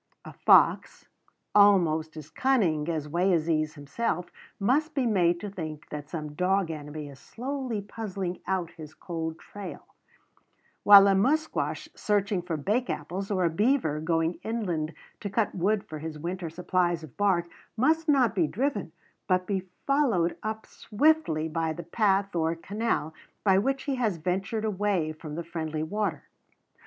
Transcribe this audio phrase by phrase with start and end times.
[0.25, 1.07] A fox,
[1.53, 7.07] almost as cunning as Wayeeses himself, must be made to think that some dog enemy
[7.07, 9.85] is slowly puzzling out his cold trail;
[10.81, 15.83] while a musquash searching for bake apples, or a beaver going inland to cut wood
[15.83, 17.45] for his winter supplies of bark,
[17.77, 18.91] must not be driven,
[19.27, 23.13] but be followed up swiftly by the path or canal
[23.43, 26.23] by which he has ventured away from the friendly water.